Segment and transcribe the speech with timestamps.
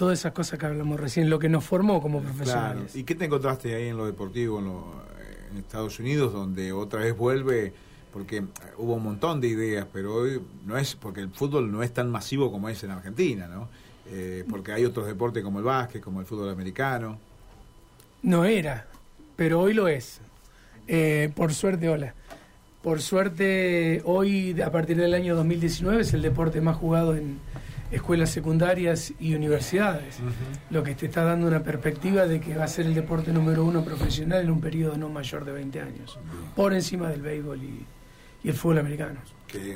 [0.00, 2.96] todas esas cosas que hablamos recién, lo que nos formó como profesionales.
[2.96, 7.14] ¿Y qué te encontraste ahí en lo deportivo en, en Estados Unidos, donde otra vez
[7.14, 7.74] vuelve?
[8.10, 8.42] Porque
[8.78, 12.10] hubo un montón de ideas, pero hoy no es, porque el fútbol no es tan
[12.10, 13.68] masivo como es en Argentina, ¿no?
[14.06, 17.18] Eh, porque hay otros deportes como el básquet, como el fútbol americano.
[18.22, 18.86] No era,
[19.36, 20.22] pero hoy lo es.
[20.88, 22.14] Eh, por suerte, hola.
[22.82, 27.38] Por suerte, hoy, a partir del año 2019, es el deporte más jugado en
[27.90, 30.18] escuelas secundarias y universidades,
[30.70, 33.64] lo que te está dando una perspectiva de que va a ser el deporte número
[33.64, 36.18] uno profesional en un periodo no mayor de 20 años,
[36.54, 37.86] por encima del béisbol y,
[38.42, 39.20] el fútbol americano.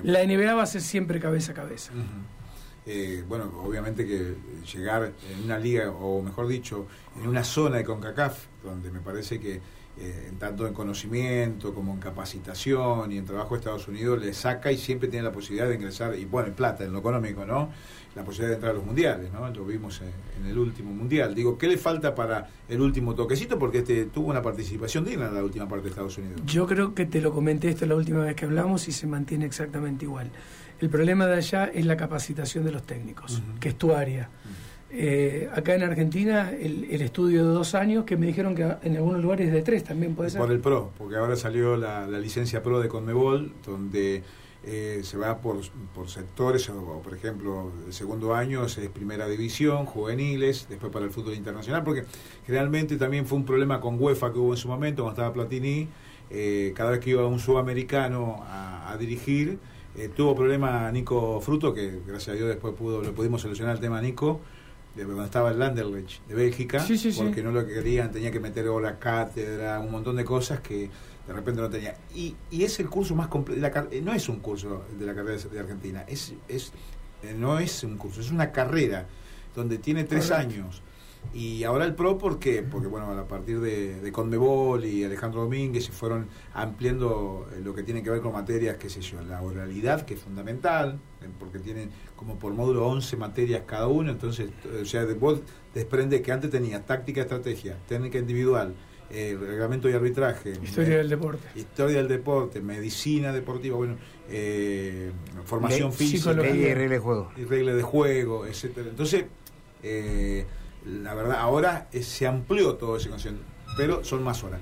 [0.04, 1.92] La NBA va a ser siempre cabeza a cabeza.
[2.86, 4.34] Eh, bueno, obviamente que
[4.72, 6.86] llegar en una liga, o mejor dicho,
[7.20, 9.60] en una zona de CONCACAF, donde me parece que
[9.96, 14.72] eh, tanto en conocimiento como en capacitación y en trabajo de Estados Unidos le saca
[14.72, 17.70] y siempre tiene la posibilidad de ingresar, y bueno, en plata, en lo económico, ¿no?
[18.16, 19.48] La posibilidad de entrar a los mundiales, ¿no?
[19.50, 21.32] Lo vimos en, el último mundial.
[21.32, 23.56] Digo, ¿qué le falta para el último toquecito?
[23.56, 26.40] Porque este tuvo una participación digna en la última parte de Estados Unidos.
[26.44, 29.46] Yo creo que te lo comenté esto la última vez que hablamos y se mantiene
[29.46, 30.30] exactamente igual.
[30.80, 34.28] El problema de allá es la capacitación de los técnicos, que es tu área.
[34.96, 39.20] Eh, acá en Argentina, el, estudio de dos años, que me dijeron que en algunos
[39.20, 40.40] lugares de tres también puede ser.
[40.40, 44.22] Por el PRO, porque ahora salió la, licencia PRO de Conmebol, donde
[44.62, 45.58] eh, se va por,
[46.06, 51.34] sectores, o, por ejemplo, el segundo año es primera división, juveniles, después para el fútbol
[51.34, 52.04] internacional, porque
[52.46, 55.88] generalmente también fue un problema con UEFA que hubo en su momento, cuando estaba Platini,
[56.30, 59.58] eh, cada vez que iba un sudamericano a dirigir,
[59.96, 63.80] eh, tuvo problema Nico Fruto, que gracias a Dios después pudo, lo pudimos solucionar el
[63.80, 64.40] tema Nico,
[64.94, 66.84] de cuando estaba el Landerlecht de Bélgica,
[67.16, 70.88] porque no lo querían, tenía que meter la cátedra, un montón de cosas que
[71.26, 71.96] de repente no tenía.
[72.14, 75.58] Y, y es el curso más completo, no es un curso de la carrera de
[75.58, 76.72] Argentina, es, es
[77.38, 79.06] no es un curso, es una carrera
[79.54, 80.82] donde tiene tres años
[81.32, 82.62] y ahora el PRO, ¿por qué?
[82.62, 87.74] Porque, bueno, a partir de, de Conmebol y Alejandro Domínguez se fueron ampliando eh, lo
[87.74, 91.28] que tiene que ver con materias, qué sé yo, la oralidad, que es fundamental, eh,
[91.38, 95.40] porque tienen como por módulo 11 materias cada uno, entonces, eh, o sea, de, vos
[95.74, 98.74] desprende que antes tenía táctica, estrategia, técnica individual,
[99.10, 100.54] reglamento y arbitraje.
[100.60, 101.46] Historia del deporte.
[101.54, 103.96] Historia del deporte, medicina deportiva, bueno,
[105.44, 106.32] formación física.
[106.32, 107.30] Y reglas de juego.
[107.36, 108.88] Y reglas de juego, etcétera.
[108.90, 109.26] Entonces,
[109.84, 110.46] eh,
[110.84, 113.44] la verdad, ahora se amplió todo ese conocimiento,
[113.76, 114.60] pero son más horas.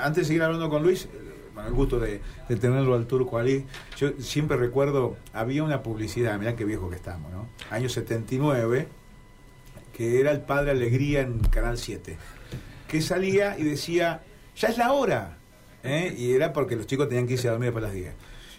[0.00, 1.08] Antes de seguir hablando con Luis,
[1.54, 3.64] con el gusto de, tenerlo al turco Ali,
[3.96, 7.48] yo siempre recuerdo, había una publicidad, mirá qué viejo que estamos, ¿no?
[7.70, 8.88] Año 79,
[9.96, 12.16] que era el Padre Alegría en Canal 7,
[12.88, 14.22] que salía y decía,
[14.56, 15.38] ya es la hora,
[15.82, 16.14] ¿eh?
[16.16, 18.12] y era porque los chicos tenían que irse a dormir para las 10.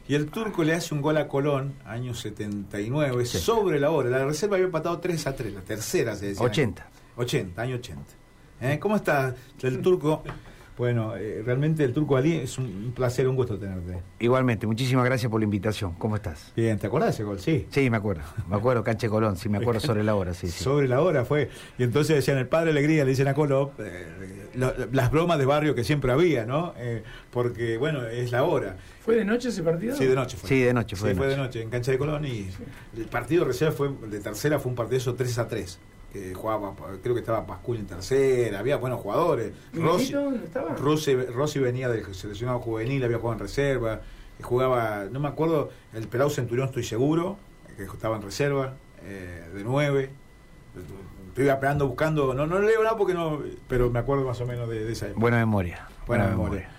[0.05, 4.09] Y el turco le hace un gol a Colón, año 79, sobre la hora.
[4.09, 6.45] La reserva había empatado 3 a 3, la tercera se decía.
[6.45, 6.87] 80.
[7.17, 8.01] 80, año 80.
[8.61, 8.79] ¿Eh?
[8.79, 10.23] ¿Cómo está el turco?
[10.77, 13.99] Bueno, eh, realmente el Turco Ali es un placer, un gusto tenerte.
[14.19, 15.93] Igualmente, muchísimas gracias por la invitación.
[15.99, 16.51] ¿Cómo estás?
[16.55, 17.39] Bien, ¿te acuerdas de ese gol?
[17.39, 17.67] Sí.
[17.69, 18.23] Sí, me acuerdo.
[18.49, 21.49] Me acuerdo, Canche Colón, sí, me acuerdo sobre la hora, sí, Sobre la hora fue.
[21.77, 24.49] Y entonces decían, el padre Alegría, le dicen a Colón, eh,
[24.91, 26.73] las bromas de barrio que siempre había, ¿no?
[27.29, 28.77] porque, bueno, es la hora.
[29.01, 29.95] ¿Fue de noche ese partido?
[29.95, 30.49] Sí, de noche fue.
[30.49, 31.11] Sí, de noche fue.
[31.11, 32.25] Sí, fue de noche, en cancha de Colón.
[32.25, 32.49] Y
[32.97, 35.79] el partido recién fue, de tercera fue un partido eso 3 a 3
[36.13, 39.51] que jugaba, creo que estaba Pascual en tercera, había buenos jugadores.
[39.73, 40.13] Rossi,
[40.43, 40.75] estaba?
[40.75, 44.01] Rossi, venía del seleccionado juvenil, había jugado en reserva,
[44.41, 47.37] jugaba, no me acuerdo, el Pelado Centurión estoy seguro,
[47.75, 50.11] que estaba en reserva, eh, de nueve.
[51.29, 54.69] Estoy apelando buscando, no, no leo nada porque no, pero me acuerdo más o menos
[54.69, 55.19] de, esa época.
[55.19, 55.87] Buena memoria.
[56.05, 56.69] Buena, memoria.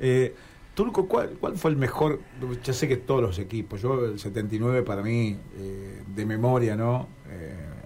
[0.00, 0.34] Eh,
[0.74, 2.18] Turco, ¿cuál, ¿cuál fue el mejor?
[2.64, 7.08] Ya sé que todos los equipos, yo el 79 para mí, eh, de memoria, ¿no?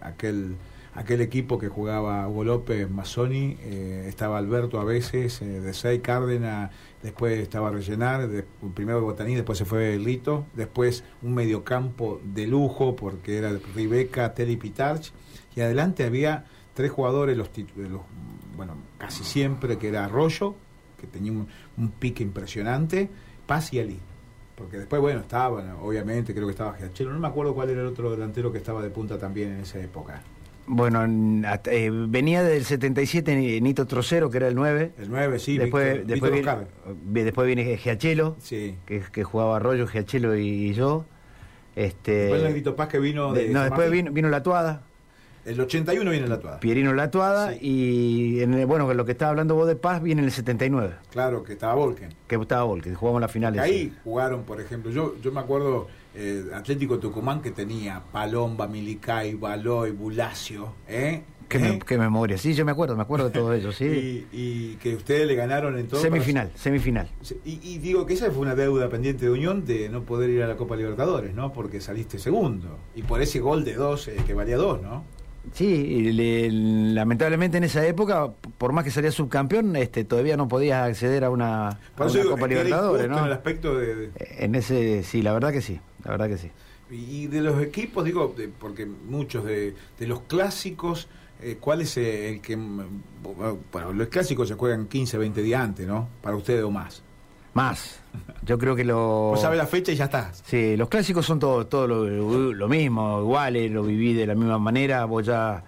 [0.00, 0.56] aquel
[0.94, 6.00] aquel equipo que jugaba Hugo López, Mazzoni, eh, estaba Alberto a veces, eh, de Sei
[6.00, 6.71] Cárdenas,
[7.03, 8.28] después estaba Rellenar,
[8.75, 14.56] primero Botaní, después se fue Lito, después un mediocampo de lujo porque era Ribeca, Teli
[14.56, 15.12] Pitarch,
[15.56, 16.44] y adelante había
[16.75, 18.03] tres jugadores, los, los
[18.57, 20.54] bueno, casi siempre, que era Arroyo,
[21.01, 21.48] que tenía un,
[21.98, 23.10] pique impresionante,
[23.47, 23.98] Paz y Ali
[24.57, 27.89] porque después, bueno, estaba, obviamente, creo que estaba Giachelo, no me acuerdo cuál era el
[27.89, 30.22] otro delantero que estaba de punta también en esa época.
[30.66, 31.05] Bueno,
[31.66, 34.93] eh, venía del 77 Nito Trocero, que era el 9.
[34.99, 35.59] El 9, sí.
[35.59, 36.66] Después, después, viene,
[37.05, 38.77] después viene Giachelo, sí.
[38.87, 41.05] que, que jugaba Arroyo, Giachelo y, yo.
[41.77, 43.49] Este, después el Nito Paz que vino de...
[43.49, 44.83] no, después vino, vino La Tuada.
[45.45, 46.61] El 81 viene La Tuada.
[46.61, 50.27] Pierino La Tuada y, en bueno, lo que estaba hablando vos de Paz viene en
[50.27, 50.95] el 79.
[51.10, 52.15] Claro, que estaba Volken.
[52.27, 53.59] Que estaba Volken, jugamos la final.
[53.59, 59.34] Ahí jugaron, por ejemplo, yo, yo me acuerdo eh, Atlético Tucumán que tenía Palomba, Milicay,
[59.34, 61.22] Baloy, Bulacio, ¿eh?
[61.49, 61.78] Qué, ¿Eh?
[61.87, 62.39] qué memoria.
[62.39, 63.84] Sí, yo me acuerdo, me acuerdo de todo ello, sí.
[64.33, 64.37] y,
[64.72, 66.01] y que ustedes le ganaron en todo.
[66.01, 67.09] semifinal, semifinal.
[67.45, 70.43] Y, y digo que esa fue una deuda pendiente de Unión de no poder ir
[70.43, 71.53] a la Copa Libertadores, ¿no?
[71.53, 72.78] Porque saliste segundo.
[72.95, 75.05] Y por ese gol de dos, eh, que valía dos, ¿no?
[75.53, 76.51] Sí, le-
[76.95, 81.28] lamentablemente en esa época, por más que salía subcampeón, este, todavía no podías acceder a
[81.31, 83.19] una, a Por eso una digo Copa Libertadores, ¿no?
[83.19, 86.39] en el aspecto de, de- En ese, sí, la verdad que sí, la verdad que
[86.39, 86.51] sí.
[86.91, 91.09] Y de los equipos, digo, de- porque muchos de, de los clásicos,
[91.41, 92.56] eh, ¿cuál es el que...
[92.56, 96.09] Bueno, los clásicos se juegan 15, 20 días antes, ¿no?
[96.22, 97.03] Para ustedes o más.
[97.54, 98.01] Más.
[98.45, 98.98] Yo creo que lo...
[99.30, 100.42] Vos sabés la fecha y ya estás.
[100.47, 104.59] Sí, los clásicos son todo, todo lo, lo mismo, iguales, lo viví de la misma
[104.59, 105.04] manera.
[105.07, 105.65] Vos ya,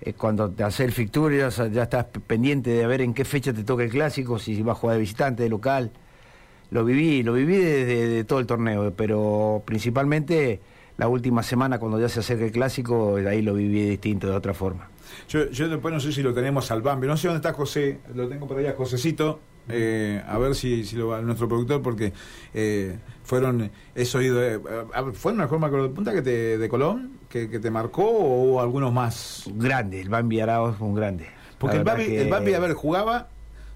[0.00, 3.52] eh, cuando te haces el fixture, ya, ya estás pendiente de ver en qué fecha
[3.52, 5.90] te toca el clásico, si vas a jugar de visitante, de local.
[6.70, 10.60] Lo viví, lo viví desde de todo el torneo, pero principalmente
[10.96, 14.54] la última semana, cuando ya se acerca el clásico, ahí lo viví distinto, de otra
[14.54, 14.88] forma.
[15.28, 17.06] Yo, yo después no sé si lo tenemos al Bambi.
[17.06, 17.98] No sé dónde está José.
[18.14, 19.40] Lo tengo por allá, Josecito.
[19.68, 22.12] Eh, a ver si, si lo va nuestro productor, porque
[22.54, 23.70] eh, fueron.
[23.94, 24.42] He oído.
[24.44, 24.60] eh,
[24.94, 27.18] a ¿Fueron mejor macro de punta que te, de Colón?
[27.28, 29.44] Que, que te marcó o algunos más?
[29.54, 30.40] Grande, el Bambi
[30.78, 31.26] fue un grande.
[31.58, 33.28] Porque el Bambi, que- el Bambi, a ver, jugaba.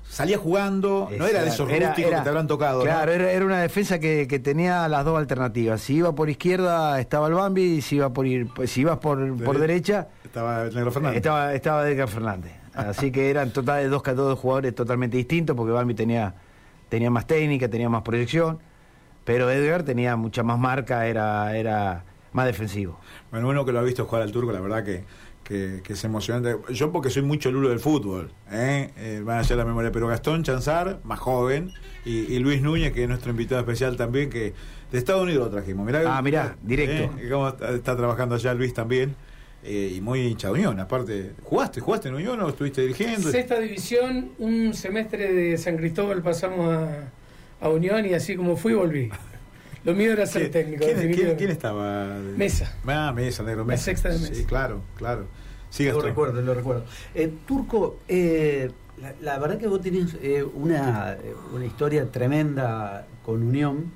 [0.08, 2.78] Salía jugando, no era de esos Era- rústicos era- que te habrán tocado.
[2.78, 2.84] ¿no?
[2.84, 5.80] Claro, era, era una defensa que, que tenía las dos alternativas.
[5.80, 8.98] Si iba por izquierda estaba el Bambi, y si iba por ir, pues, si ibas
[8.98, 11.16] por, por Dere- derecha Estaba el Negro Fernández.
[11.16, 12.52] estaba estaba Edgar Fernández.
[12.74, 16.34] Así que eran total de dos, dos jugadores totalmente distintos porque Bambi tenía
[16.88, 18.58] tenía más técnica, tenía más proyección,
[19.24, 22.98] pero Edgar tenía mucha más marca, era era más defensivo.
[23.30, 25.04] Bueno, uno que lo ha visto jugar al turco, la verdad que,
[25.44, 26.56] que, que es emocionante.
[26.72, 28.90] Yo porque soy mucho lulo del fútbol, ¿eh?
[28.96, 31.70] Eh, van a hacer la memoria, pero Gastón Chanzar, más joven,
[32.04, 34.54] y, y Luis Núñez, que es nuestro invitado especial también, que
[34.90, 35.84] de Estados Unidos lo trajimos.
[35.86, 37.16] Mirá, Ah, mirá, directo.
[37.20, 37.28] ¿eh?
[37.30, 39.14] Cómo está, está trabajando allá Luis también,
[39.62, 41.32] eh, y muy hincha de Unión, aparte.
[41.42, 41.80] ¿Jugaste?
[41.80, 43.30] ¿Jugaste en Unión o estuviste dirigiendo?
[43.30, 47.10] Sexta división, un semestre de San Cristóbal pasamos a,
[47.60, 49.10] a Unión y así como fui volví.
[49.84, 50.84] Lo mío era ser ¿Quién, técnico.
[50.84, 51.38] quién- quién- definitivamente.
[51.38, 52.16] quién estaba?
[52.36, 52.74] Mesa.
[52.86, 53.84] Ah, Mesa, Negro La Mesa.
[53.84, 54.34] sexta de Mesa.
[54.34, 55.26] Sí, claro, claro.
[55.70, 56.84] Sí, Lo recuerdo, lo recuerdo.
[57.14, 58.70] Eh, Turco, eh,
[59.02, 63.92] la, la verdad que vos tenés eh, una, eh, una historia tremenda con Unión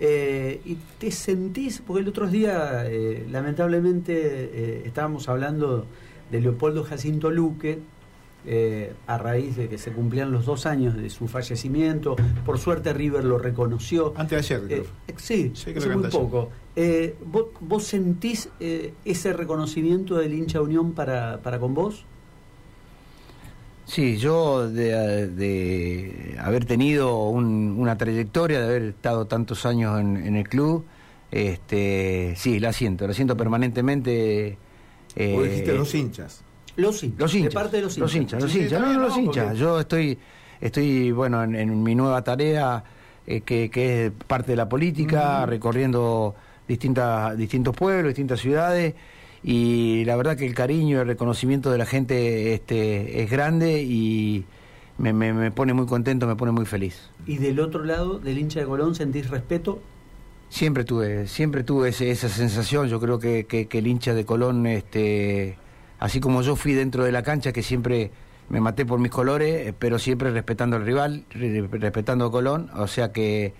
[0.00, 5.86] eh, y te sentís, porque el otro día eh, lamentablemente eh, estábamos hablando
[6.32, 7.78] de Leopoldo Jacinto Luque,
[8.46, 12.92] eh, a raíz de que se cumplían los dos años de su fallecimiento, por suerte
[12.92, 14.12] River lo reconoció.
[14.16, 14.82] Antes de ayer, creo.
[15.08, 16.50] Eh, sí, Sí, creo hace que muy poco.
[16.76, 22.04] Eh, ¿vos, vos sentís eh, ese reconocimiento del hincha Unión para, para con vos?
[23.86, 30.16] Sí, yo de, de haber tenido un- una trayectoria, de haber estado tantos años en,
[30.16, 30.84] en el club,
[31.32, 34.56] este, sí, la siento, la siento permanentemente.
[35.16, 36.44] eh, Vos dijiste los hinchas.
[36.76, 37.18] Los hinchas.
[37.20, 38.14] los hinchas, De parte de los hinchas.
[38.14, 39.22] hinchas, los Sí, sí, hinchas, no, bien, los ¿no?
[39.22, 39.44] hinchas.
[39.44, 40.18] Porque- Yo estoy,
[40.60, 42.82] estoy, bueno, en, en mi nueva tarea,
[43.26, 46.34] eh, que, que es parte de la política, recorriendo
[46.66, 48.94] distintas, distintos pueblos, distintas ciudades,
[49.42, 53.82] y la verdad que el cariño y el reconocimiento de la gente este, es grande
[53.82, 54.44] y
[54.98, 57.08] me, me- me pone muy contento, me pone muy feliz.
[57.26, 59.80] Y del otro lado, del hincha de Colón, ¿sentís respeto?
[60.50, 62.88] Siempre tuve, siempre tuve ese- esa sensación.
[62.88, 65.56] Yo creo que, que- que el hincha de Colón, este,
[66.00, 68.10] así como yo fui dentro de la cancha, que siempre
[68.48, 72.68] me maté por mis colores, eh, pero siempre respetando al rival, re- respetando a Colón.
[72.76, 73.54] O sea que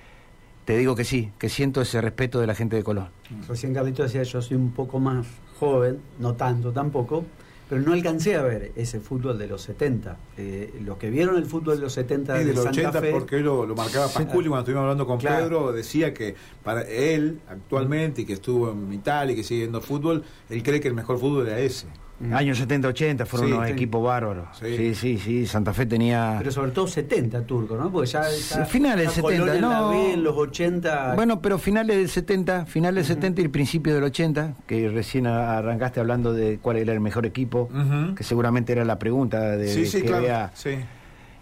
[0.65, 3.09] te digo que sí, que siento ese respeto de la gente de Colón.
[3.49, 5.27] Recién Carlito decía, yo soy un poco más
[5.61, 7.25] joven, no tanto tampoco,
[7.69, 10.17] pero no alcancé a ver ese fútbol de los 70.
[10.37, 13.11] Eh, los que vieron el fútbol de los 70 Sí, de del Santa 80, Fe,
[13.13, 14.15] porque hoy lo, lo marcaba Sí.
[14.25, 15.45] Pasculi cuando estuvimos hablando con Claro.
[15.45, 19.81] Pedro, decía que para él, actualmente, y que estuvo en Italia y que sigue viendo
[19.81, 21.87] fútbol, él cree que el mejor fútbol era ese.
[22.21, 22.35] Mm.
[22.35, 23.73] Años 70-80 fueron Sí, unos sí.
[23.73, 24.49] equipos bárbaros.
[24.61, 24.77] Sí.
[24.77, 24.95] Sí.
[24.95, 26.35] sí, sí, Santa Fe tenía...
[26.39, 27.91] pero sobre todo 70 turco, ¿no?
[27.91, 29.89] Porque ya, ya- finales ya 70, Colón en la no.
[29.91, 31.15] B, en los 80.
[31.15, 35.27] Bueno, pero finales del 70, finales del 70 y el principio del 80, que recién
[35.27, 38.15] arrancaste hablando de cuál era el mejor equipo, Ujú.
[38.15, 40.23] que seguramente era la pregunta de, Sí, de sí, que claro.
[40.23, 40.51] vea.
[40.55, 40.71] Sí.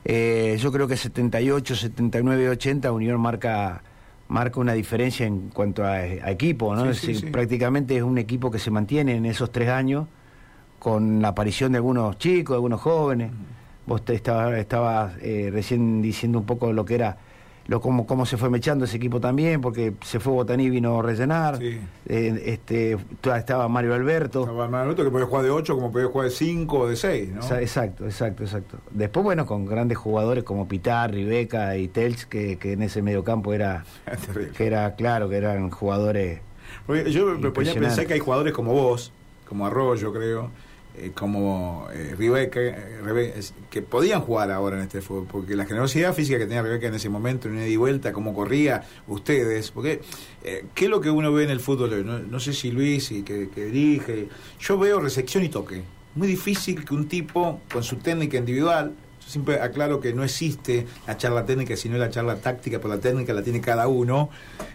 [0.04, 3.82] Eh, yo creo que 78, 79, 80 Unión marca
[4.28, 6.84] marca una diferencia en cuanto a, a equipo, ¿no?
[6.84, 7.32] Sí, Es sí, decir, sí.
[7.32, 10.06] Prácticamente es un equipo que se mantiene en esos tres años
[10.78, 13.30] con la aparición de algunos chicos, de algunos jóvenes.
[13.86, 15.12] Vos te estabas estaba,
[15.50, 17.16] recién diciendo un poco lo que era,
[17.68, 20.98] lo cómo, cómo se fue mechando ese equipo también, porque se fue Botaní y vino
[20.98, 21.56] a rellenar.
[21.56, 21.78] Sí.
[22.06, 22.98] Eh, este,
[23.34, 24.40] estaba Mario Alberto.
[24.42, 27.30] Estaba Manuto que podía jugar de 8 como podía jugar de 5 o de 6,
[27.30, 27.40] ¿no?
[27.40, 28.76] Exa- Exacto, exacto, exacto.
[28.90, 33.54] Después, bueno, con grandes jugadores como Pitar, Ribeca y Telch, que, que en ese mediocampo
[33.54, 33.84] era,
[34.56, 36.40] que era claro, que eran jugadores
[36.86, 39.12] Porque yo me ponía a pensar que hay jugadores como vos,
[39.46, 40.50] como Arroyo, creo,
[41.00, 43.34] eh, como eh, Rebeca, eh,
[43.70, 46.94] que podían jugar ahora en este fútbol, porque la generosidad física que tenía Rebeca en
[46.94, 50.00] ese momento, en ida y vuelta, cómo corría, ustedes, porque
[50.74, 52.28] ¿qué es lo que uno ve en el fútbol?
[52.30, 54.28] No, sé si Luis, y que, que dirige,
[54.58, 55.82] yo veo recepción y toque.
[56.14, 58.94] Muy difícil que un tipo con su técnica individual,
[59.28, 63.32] siempre aclaro que no existe la charla técnica, sino la charla táctica, por la técnica
[63.34, 64.30] la tiene cada uno.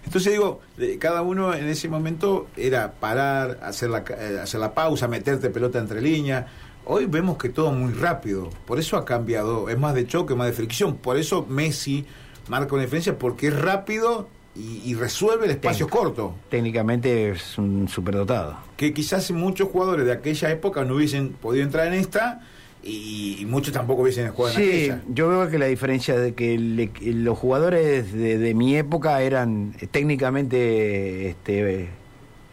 [0.05, 4.73] Entonces digo, eh, cada uno en ese momento era parar, hacer la, eh, hacer la
[4.73, 6.45] pausa, meterte pelota entre líneas.
[6.85, 10.47] Hoy vemos que todo muy rápido, por eso ha cambiado, es más de choque, más
[10.47, 12.05] de fricción, por eso Messi
[12.49, 16.35] marca una diferencia porque es rápido y, resuelve el espacio corto.
[16.49, 18.57] Técnicamente es un superdotado.
[18.77, 22.41] Que quizás muchos jugadores de aquella época no hubiesen podido entrar en esta
[22.83, 26.57] y, muchos tampoco hubiesen jugado en sí, yo veo que la diferencia de que
[27.01, 31.89] los jugadores de, mi época eran eh, técnicamente este,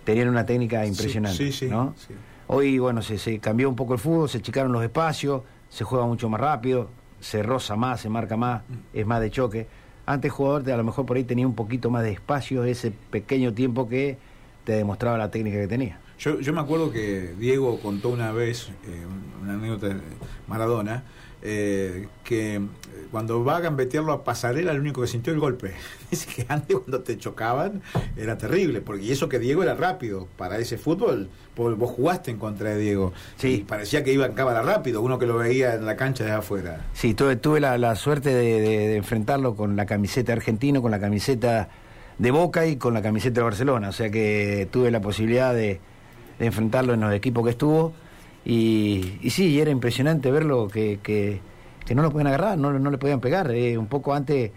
[0.05, 1.95] tenían una técnica impresionante sí, ¿no?
[2.47, 6.07] hoy bueno se, se, cambió un poco el fútbol se achicaron los espacios se juega
[6.07, 6.89] mucho más rápido
[7.21, 8.99] se roza más se marca más mm.
[8.99, 9.67] es más de choque
[10.07, 13.53] antes jugador a lo mejor por ahí tenía un poquito más de espacio ese pequeño
[13.53, 14.17] tiempo que
[14.65, 18.69] te demostraba la técnica que tenía yo, yo me acuerdo que Diego contó una vez,
[18.87, 19.07] eh,
[19.43, 19.95] una anécdota de
[20.47, 21.03] Maradona,
[21.43, 22.61] eh, que eh,
[23.11, 25.73] cuando va a gambetearlo a pasarela, el único que sintió el golpe.
[26.11, 27.81] Dice que antes cuando te chocaban
[28.19, 32.37] era terrible, porque y eso que Diego era rápido para ese fútbol, vos jugaste en
[32.37, 33.15] contra de Diego.
[33.37, 33.65] Sí.
[33.67, 36.85] parecía que iba en cámara rápido, uno que lo veía en la cancha de afuera.
[36.93, 41.71] Sí, tuve, tuve la, suerte de, de, enfrentarlo con la camiseta argentino, con la camiseta
[42.19, 45.81] de Boca y con la camiseta de Barcelona, o sea que tuve la posibilidad de
[46.41, 47.93] de enfrentarlo en los equipos que estuvo.
[48.45, 51.41] Y, sí, era impresionante verlo que, que,
[51.95, 53.51] no lo podían agarrar, no, no le podían pegar.
[53.53, 54.51] Eh, un poco antes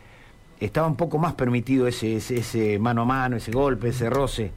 [0.60, 4.52] estaba un poco más permitido ese, ese, mano a mano, ese golpe, ese roce.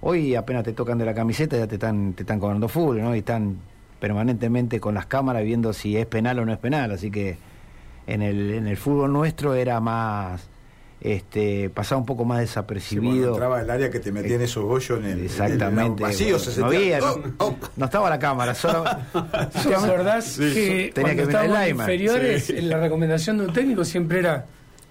[0.00, 3.14] Hoy apenas te tocan de la camiseta ya te están, te están cobrando fútbol, ¿no?
[3.14, 3.58] Y están
[4.00, 6.92] permanentemente con las cámaras viendo si es penal o no es penal.
[6.92, 7.36] Así que
[8.06, 10.48] en el, en el fútbol nuestro era más
[11.00, 13.30] este, pasaba un poco más desapercibido.
[13.30, 16.02] entraba el área que te metía en esos hoyos en el, Exactamente.
[16.02, 17.56] vacío, no, había, oh, oh.
[17.76, 18.84] no, estaba la cámara, solo.
[19.62, 24.44] ¿Te acordás que tenía que estábamos inferiores, la recomendación de un técnico siempre era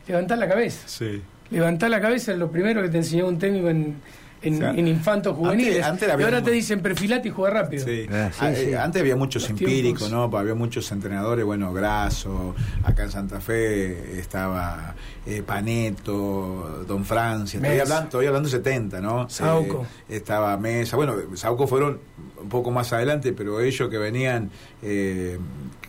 [0.07, 0.87] levantar la cabeza?
[0.87, 1.21] Sí.
[1.51, 3.95] Levantar la cabeza es lo primero que te enseñó un técnico en,
[4.41, 5.85] en, infantos juveniles.
[5.85, 7.85] y ahora te dicen perfilate y juega rápido.
[8.11, 10.23] Ah, ah, eh, antes había muchos empíricos, ¿no?
[10.37, 17.79] Había muchos entrenadores, bueno, Graso, acá en Santa Fe estaba eh, Paneto, Don Francia, estoy
[17.79, 19.29] hablando, estoy hablando 70, ¿no?
[19.29, 19.85] Sauco.
[20.07, 21.99] Eh, estaba Mesa, bueno, Sauco fueron
[22.41, 24.49] un poco más adelante, pero ellos que venían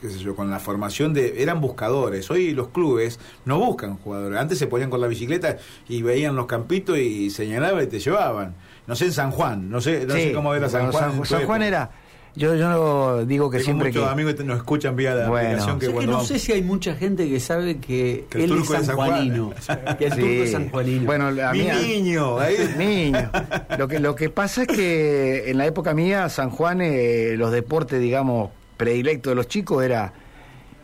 [0.00, 1.42] qué sé yo, con la formación de...
[1.42, 2.30] eran buscadores.
[2.30, 4.38] Hoy los clubes no buscan jugadores.
[4.38, 8.54] Antes se ponían con la bicicleta y veían los campitos y señalaban y te llevaban.
[8.86, 11.24] No sé en San Juan, no sé, no sé cómo era San Juan.
[11.24, 11.90] San, Juan era...
[12.36, 14.08] Yo, yo digo que siempre muchos que...
[14.08, 17.78] amigos nos escuchan vía la aplicación que, no sé si hay mucha gente que sabe
[17.78, 19.52] que, él es sanjuanino.
[19.98, 21.06] que el turco es sanjuanino.
[21.06, 22.38] Bueno, Mi niño.
[22.78, 23.30] Niño.
[23.76, 27.50] Lo que, lo que pasa es que en la época mía, San Juan, eh, los
[27.50, 30.10] deportes, digamos, predilecto de los chicos era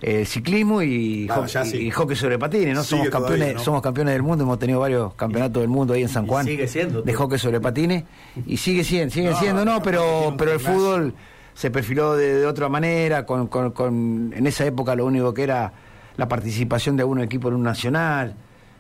[0.02, 2.84] el eh, ciclismo y, hockey, sobre patines, ¿no?
[2.84, 6.26] somos campeones, somos campeones del mundo, hemos tenido varios campeonetos del mundo ahí en San
[6.26, 6.44] Juan.
[6.44, 7.00] Sigue siendo.
[7.00, 8.04] De hockey sobre patines.
[8.46, 11.14] Y sigue siendo, sigue siendo, no, pero, pero el fútbol
[11.54, 15.72] se perfiló de, otra manera, con, con, en esa época lo único que era
[16.18, 18.36] la participación de algún equipo en un nacional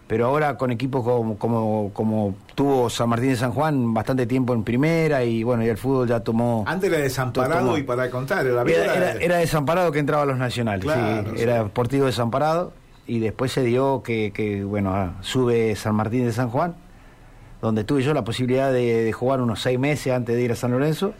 [0.06, 4.54] pero ahora con equipos como, como, como tuvo San Martín de San Juan bastante tiempo
[4.54, 6.64] en primera y bueno, y el fútbol ya tomó...
[6.66, 8.62] Antes era desamparado y para contar, era,
[9.14, 12.72] era, desamparado que entraba a los nacionales, sí, era deportivo desamparado
[13.06, 16.76] y después se dio que, que, bueno, sube San Martín de San Juan,
[17.60, 20.70] donde tuve yo la posibilidad de, jugar unos seis meses antes de ir a San
[20.70, 21.14] Lorenzo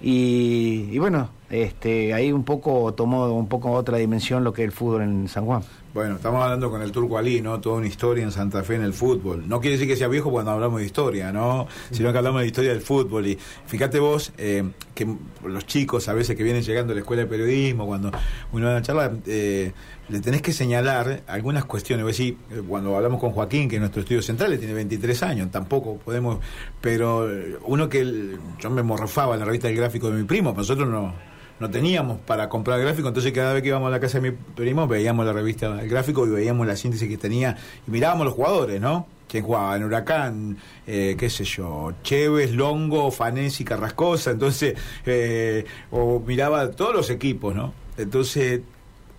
[0.00, 4.68] y, y bueno, este, ahí un poco tomó un poco otra dimensión lo que es
[4.68, 5.62] el fútbol en San Juan.
[5.94, 7.60] Bueno, estamos hablando con el Turco Ali, ¿no?
[7.60, 9.48] Toda una historia en Santa Fe en el fútbol.
[9.48, 11.68] No quiere decir que sea viejo cuando hablamos de historia, ¿no?
[11.92, 13.28] Sino que hablamos de historia del fútbol.
[13.28, 15.06] Y fíjate vos eh, que
[15.46, 18.10] los chicos a veces que vienen llegando a la escuela de periodismo, cuando
[18.50, 19.70] uno va a la charla, eh,
[20.08, 22.04] le tenés que señalar algunas cuestiones.
[22.04, 25.52] Decir, eh, cuando hablamos con Joaquín, que es nuestro estudio central, le tiene 23 años,
[25.52, 26.40] tampoco podemos.
[26.80, 27.24] Pero
[27.66, 31.14] uno que yo me morrofaba en la revista del gráfico de mi primo, nosotros no
[31.60, 34.36] no teníamos para comprar gráfico, entonces cada vez que íbamos a la casa de mi
[34.54, 37.56] primo veíamos la revista El Gráfico y veíamos la síntesis que tenía
[37.86, 39.06] y mirábamos los jugadores, ¿no?
[39.28, 44.74] Quién jugaba en Huracán, eh, qué sé yo, Chévez, Longo, Fanesi, Carrascosa, entonces,
[45.06, 47.72] eh, o miraba todos los equipos, ¿no?
[47.96, 48.60] Entonces,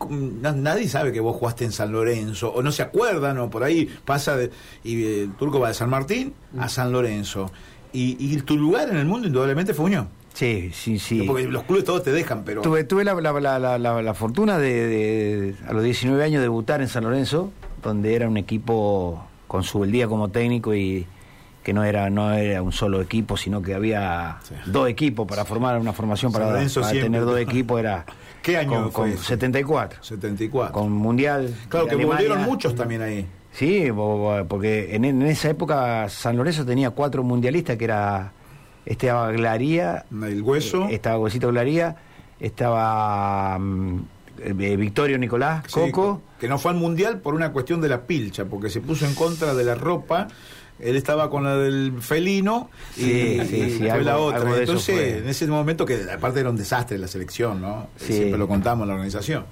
[0.10, 3.90] nadie sabe que vos jugaste en San Lorenzo, o no se acuerdan, o por ahí
[4.06, 4.52] pasa, de,
[4.84, 7.52] y el turco va de San Martín a San Lorenzo
[7.92, 10.10] Y, y tu lugar en el mundo indudablemente fue Unión.
[10.36, 11.24] Sí, sí, sí.
[11.26, 12.62] Porque los clubes todos te dejan, pero...
[12.62, 16.82] Tuve, tuve la, la, la, la, la fortuna de, de, a los 19 años, debutar
[16.82, 17.52] en San Lorenzo,
[17.82, 21.08] donde era un equipo con su día como técnico y
[21.64, 24.54] que no era no era un solo equipo, sino que había sí.
[24.68, 28.06] dos equipos para formar una formación para, para tener dos equipos era
[28.44, 30.04] ¿Qué año con, con 74.
[30.04, 30.72] 74.
[30.72, 31.56] Con Mundial.
[31.70, 32.28] Claro, que Alemania.
[32.28, 33.26] volvieron muchos también ahí.
[33.52, 33.88] Sí,
[34.48, 38.34] porque en, en, esa época San Lorenzo tenía cuatro mundialistas que era
[38.86, 41.96] estaba Glaría, el hueso, estaba Huesito Glaría,
[42.40, 44.06] estaba um,
[44.40, 48.02] eh, Victorio Nicolás, sí, Coco, que no fue al mundial por una cuestión de la
[48.02, 50.28] pilcha, porque se puso en contra de la ropa.
[50.78, 54.58] Él estaba con la del felino y, sí, sí, y sí, fue algo, la otra.
[54.58, 57.88] Entonces, en ese momento, que aparte era un desastre la selección, ¿no?
[57.96, 59.46] Siempre lo contamos en la organización.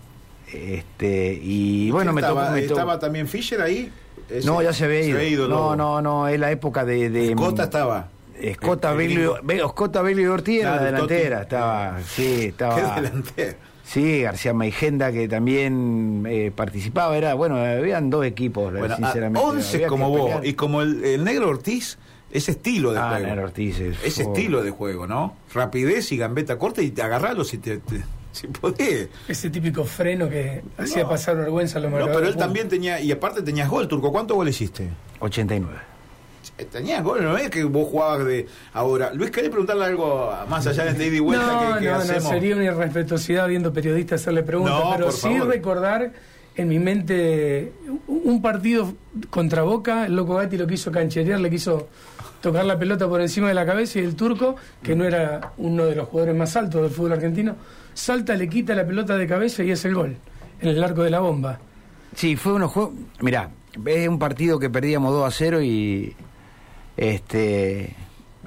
[0.52, 2.74] Este, y bueno, me estaba, tocó, me tocó.
[2.74, 3.90] ¿Estaba también Fischer ahí?
[4.30, 5.18] Ese, no, ya se había ido.
[5.18, 7.10] Se había ido no, no, no, es la época de.
[7.10, 8.10] de Escota estaba.
[8.40, 12.76] Escota, Belio, Escota, Belio y Ortiz era la delantera, estaba, sí, estaba.
[12.76, 13.56] ¿Qué delantera?
[13.84, 19.48] Sí, García Maigenda que también eh, participaba, era, bueno, habían dos equipos, bueno, sinceramente.
[19.48, 20.46] 11 como vos, pelear.
[20.46, 21.98] y como el, el, negro Ortiz,
[22.32, 23.28] ese estilo de ah, juego.
[23.28, 24.34] Negro Ortiz es, ese oh.
[24.34, 25.36] estilo de juego, ¿no?
[25.54, 29.10] Rapidez y gambeta corta y te agarralo si te, te si podés.
[29.28, 30.84] Ese típico freno que no.
[30.84, 34.12] hacía pasar vergüenza a los No, pero él también tenía, y aparte tenías gol, Turco.
[34.12, 34.90] ¿Cuántos goles hiciste?
[35.20, 35.93] 89.
[36.72, 39.12] Tenías gol, no es que vos jugabas de ahora.
[39.14, 41.96] Luis, ¿querés preguntarle algo más allá de este ida y vuelta no, que, que no,
[41.96, 42.24] hacemos?
[42.24, 45.48] No, sería una irrespetuosidad viendo periodistas hacerle preguntas, no, pero sí favor.
[45.48, 46.12] recordar
[46.56, 47.74] en mi mente
[48.08, 48.94] un partido
[49.30, 51.90] contra Boca, el Loco Gatti lo quiso cancherear, le quiso
[52.42, 55.86] tocar la pelota por encima de la cabeza y el turco, que no era uno
[55.86, 57.56] de los jugadores más altos del fútbol argentino,
[57.94, 60.18] salta, le quita la pelota de cabeza y es el gol,
[60.62, 61.60] en el arco de la bomba.
[62.16, 62.94] Sí, fue unos juegos.
[63.22, 63.50] Mirá,
[63.86, 66.16] es un partido que perdíamos 2 a 0 y
[66.98, 67.96] este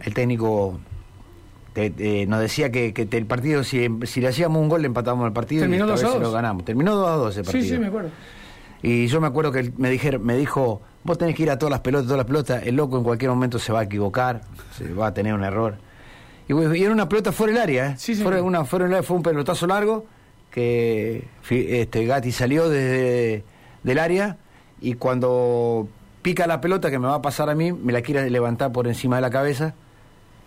[0.03, 0.79] el técnico
[1.73, 4.81] te, te, nos decía que, que te, el partido, si, si, le hacíamos un gol,
[4.81, 6.65] le empatábamos el partido Terminó y esta 2 vez lo ganamos.
[6.65, 7.65] Terminó 2 a 2 ese partido.
[7.65, 8.11] Sí, sí, me acuerdo.
[8.83, 11.81] Y yo me acuerdo que me, me dijo, vos tenés que ir a todas las
[11.81, 14.41] pelotas, todas las pelotas, el loco en cualquier momento se va a equivocar,
[14.77, 15.77] se va a tener un error.
[16.49, 17.95] Y, y era una pelota fuera del área, ¿eh?
[17.99, 18.23] Sí, sí.
[18.23, 20.07] Fuera, una, fuera del área, fue un pelotazo largo
[20.51, 23.45] que este, Gatti salió desde
[23.83, 24.39] del área
[24.81, 25.89] y cuando
[26.27, 28.89] pica la pelota que me va a pasar a mí, me la quiere levantar por
[28.89, 29.75] encima de la cabeza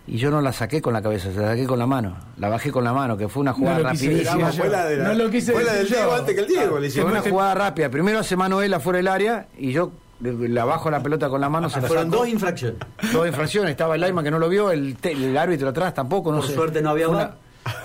[0.06, 2.50] y yo no la saqué con la cabeza, se la saqué con la mano, la
[2.50, 4.52] bajé con la mano, que fue una jugada no rapidísima.
[4.52, 6.76] Fue la, de la, no lo quise fue la del Diego antes que el Diego.
[6.78, 9.90] Ah, fue una jugada rápida, primero hace Manuela fuera del área y yo
[10.20, 11.68] la bajo la pelota con la mano.
[11.68, 12.78] Ah, se fueron dos infracciones.
[13.10, 16.30] Dos infracciones, estaba el Laima que no lo vio, el, el árbitro atrás tampoco.
[16.30, 16.54] No Por sé.
[16.54, 17.36] suerte no había una-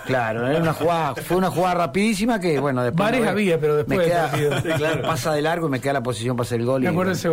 [0.06, 3.12] Claro, era una jugada, fue una jugada rapidísima que, bueno, después.
[3.12, 4.32] Me- había, pero después me queda.
[4.62, 5.02] Sí, claro.
[5.04, 6.84] pasa de largo y me queda la posición para hacer el gol.
[6.84, 6.88] Y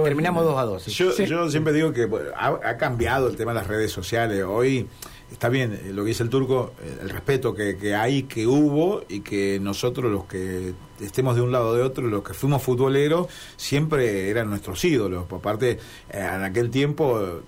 [0.05, 0.87] terminamos 2 a 2.
[0.87, 1.27] Yo, Sí.
[1.27, 4.43] yo siempre digo que bueno, ha, ha cambiado el tema de las redes sociales.
[4.47, 4.87] Hoy
[5.31, 8.47] está bien eh, lo que dice el turco, eh, el respeto que, que hay, que
[8.47, 12.35] hubo y que nosotros los que estemos de un lado o de otro, los que
[12.35, 15.25] fuimos futboleros, siempre eran nuestros ídolos.
[15.25, 15.79] Por parte,
[16.11, 17.41] eh, en aquel tiempo...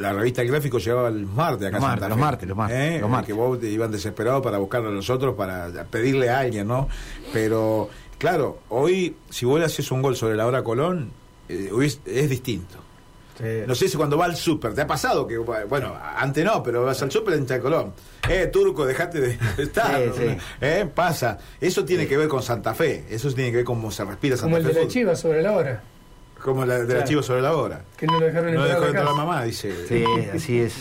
[0.00, 2.20] La revista El Gráfico llegaba el martes acá Los Santa los Fe.
[2.20, 2.98] martes, los martes, ¿Eh?
[3.00, 3.26] los martes.
[3.26, 6.88] Que vos te iban desesperados para buscarlo a nosotros, para pedirle a alguien, ¿no?
[7.32, 11.10] Pero, claro, hoy, si vos le haces un gol sobre la hora Colón,
[11.48, 11.70] eh,
[12.06, 12.78] es distinto.
[13.66, 16.84] No sé si cuando va al súper, ¿te ha pasado que, bueno, antes no, pero
[16.84, 17.92] vas al súper en Colón?
[18.28, 20.00] Eh, turco, dejate de estar.
[20.14, 20.36] Sí, sí.
[20.60, 21.36] Eh, pasa.
[21.60, 24.36] Eso tiene que ver con Santa Fe, eso tiene que ver con cómo se respira
[24.36, 24.78] Santa Como el Fe.
[24.78, 24.88] de la.
[24.88, 25.82] Chiva sobre la hora,
[26.44, 27.00] Como la del Claro.
[27.00, 27.84] archivo sobre la hora.
[27.96, 29.72] que no lo dejaron No entrar dejó a la entrar la mamá, dice.
[29.88, 30.04] Sí,
[30.34, 30.74] así es.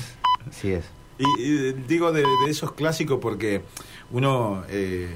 [0.50, 0.84] Así es.
[1.18, 3.62] Y, y digo de, de esos clásicos porque
[4.12, 5.08] uno, eh,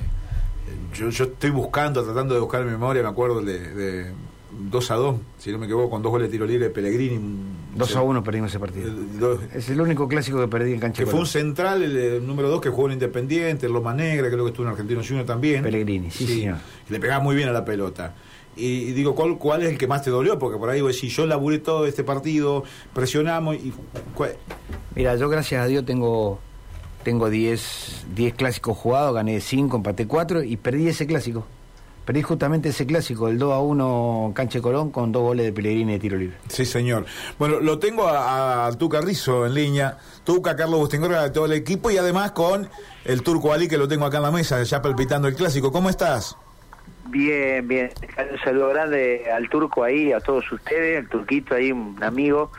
[0.93, 4.11] yo, yo estoy buscando, tratando de buscar en memoria, me acuerdo de, de
[4.71, 7.17] 2 a 2, si no me equivoco, con dos goles de tiro libre de Pellegrini.
[7.17, 8.89] un- 2 a 1 perdimos ese eh, partido.
[9.19, 11.03] dos- Es el único clásico que perdí en cancha.
[11.03, 14.29] que fue un central, el, eh, número 2, que jugó en Independiente, en Loma Negra,
[14.29, 15.61] creo que estuvo en Argentino Junior también.
[15.61, 16.57] Pellegrini, sí, señor.
[16.89, 18.15] Y le pegaba muy bien a la pelota.
[18.57, 20.39] Y, digo, ¿cuál, ¿cuál es el que más te dolió?
[20.39, 23.73] Porque por ahí vos decís, yo laburé todo este partido, presionamos y...
[24.15, 24.35] ¿cuál?
[24.95, 26.39] Mira, yo gracias a Dios tengo
[27.03, 31.45] tengo 10 10 clásicos jugados, gané 5, empaté 4 y perdí ese clásico.
[32.03, 35.51] Perdí justamente ese clásico, el 2 a 1 cancha de Colón con dos goles de
[35.51, 36.37] Pellegrini de tiro libre.
[36.47, 37.05] Sí, señor.
[37.37, 39.97] Bueno, lo tengo a, a Tuca Rizzo en línea.
[40.23, 42.69] Tuca, Carlos Bustingorga, de todo el equipo y además con
[43.03, 45.71] el Turco Ali, que lo tengo acá en la mesa, ya palpitando el clásico.
[45.71, 46.37] ¿Cómo estás?
[47.09, 47.91] Bien, bien.
[48.31, 52.51] Un saludo grande al turco ahí, a todos ustedes, el turquito ahí, un amigo,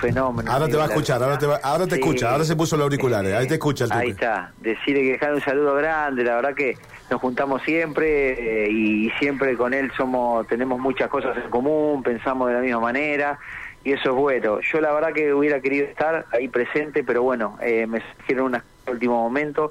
[0.00, 0.50] fenómeno.
[0.50, 2.00] Ahora te va a escuchar, ahora te, va- ahora te Sí.
[2.00, 4.00] escucha, ahora se puso los auriculares, ahí te escucha el Tuca.
[4.02, 4.52] Ahí está.
[4.58, 6.78] Decirle que dejar un saludo grande, la verdad que
[7.10, 12.48] nos juntamos siempre eh, y siempre con él somos tenemos muchas cosas en común, pensamos
[12.48, 13.38] de la misma manera
[13.82, 14.60] y eso es bueno.
[14.60, 18.62] Yo la verdad que hubiera querido estar ahí presente, pero bueno, eh, me surgieron unas
[18.86, 19.70] último momento,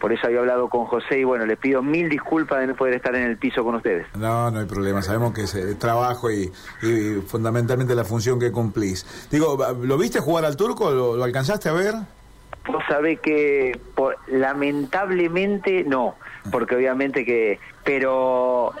[0.00, 2.94] por eso había hablado con José y bueno, le pido mil disculpas de no poder
[2.94, 4.06] estar en el piso con ustedes.
[4.16, 8.52] No, no hay problema, sabemos que es el trabajo y, y fundamentalmente la función que
[8.52, 9.06] cumplís.
[9.30, 10.90] Digo, ¿lo viste jugar al turco?
[10.90, 11.94] ¿Lo, lo alcanzaste a ver?
[12.66, 16.16] Vos sabés que por, lamentablemente no,
[16.50, 17.58] porque obviamente que,
[17.88, 18.74] pero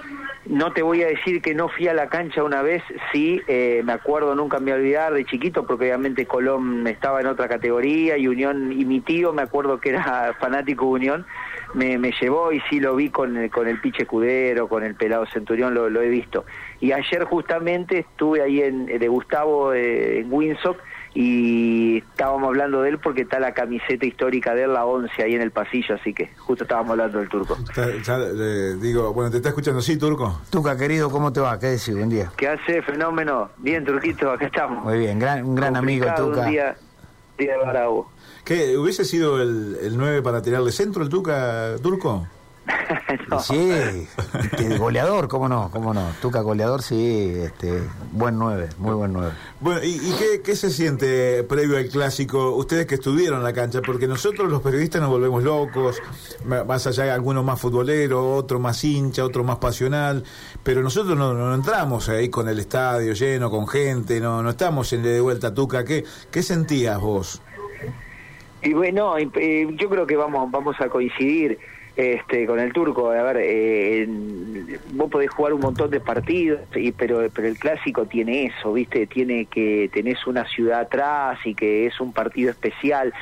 [0.44, 3.80] no te voy a decir que no fui a la cancha una vez, sí, eh,
[3.82, 7.48] me acuerdo, nunca me voy a olvidar de chiquito, porque obviamente Colón estaba en otra
[7.48, 11.26] categoría y Unión, y mi tío, me acuerdo que era fanático de Unión,
[11.72, 14.94] me, me llevó y sí lo vi con el, con el Piche Escudero, con el
[14.94, 16.44] Pelado Centurión, lo, lo he visto.
[16.78, 20.76] Y ayer justamente estuve ahí en, de Gustavo eh, en Winsock,
[21.14, 25.34] y estábamos hablando de él porque está la camiseta histórica de él, la 11, ahí
[25.34, 27.56] en el pasillo, así que justo estábamos hablando del turco.
[27.74, 29.80] Ya, eh, digo, bueno, ¿te está escuchando?
[29.80, 30.40] Sí, turco.
[30.50, 31.58] Tuca, querido, ¿cómo te va?
[31.58, 31.94] ¿Qué decís?
[31.94, 32.30] Buen día.
[32.36, 32.82] ¿Qué hace?
[32.82, 33.50] Fenómeno.
[33.58, 34.84] Bien, Turquito, acá estamos.
[34.84, 36.42] Muy bien, gran, un gran amigo, Tuca.
[36.42, 36.76] Un día,
[37.38, 38.10] día bravo.
[38.44, 38.76] ¿Qué?
[38.78, 42.26] ¿Hubiese sido el, el 9 para tirarle centro el Tuca, turco?
[43.28, 43.40] No.
[43.40, 44.08] Sí,
[44.78, 45.70] goleador, ¿cómo no?
[45.70, 46.12] ¿Cómo no?
[46.20, 49.32] Tuca goleador, sí, este, buen 9, muy buen 9.
[49.60, 52.54] Bueno, ¿y, y qué, qué se siente previo al clásico?
[52.56, 56.00] Ustedes que estuvieron la cancha, porque nosotros los periodistas nos volvemos locos,
[56.44, 60.24] más allá de algunos más futboleros, otro más hincha, otro más pasional,
[60.62, 64.92] pero nosotros no, no entramos ahí con el estadio lleno, con gente, no, no estamos
[64.92, 65.84] en de vuelta Tuca.
[65.84, 67.42] ¿Qué, qué sentías vos?
[68.62, 71.58] Y bueno, eh, yo creo que vamos vamos a coincidir
[71.98, 73.10] este con el turco.
[73.10, 74.08] A ver, eh,
[74.92, 79.06] vos podés jugar un montón de partidos, y, pero pero el clásico tiene eso, ¿viste?
[79.08, 83.12] Tiene que tenés una ciudad atrás y que es un partido especial.